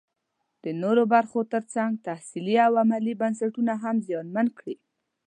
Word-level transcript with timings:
د 0.63 0.65
نورو 0.81 1.03
برخو 1.13 1.39
ترڅنګ 1.53 1.91
تحصیلي 2.07 2.55
او 2.67 2.73
علمي 2.81 3.13
بنسټونه 3.21 3.73
هم 3.83 3.95
زیانمن 4.07 4.47
کړي 4.57 4.75